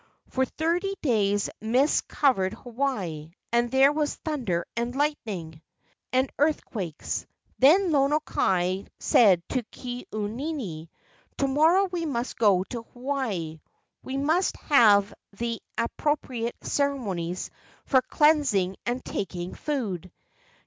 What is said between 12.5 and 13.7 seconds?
to Hawaii.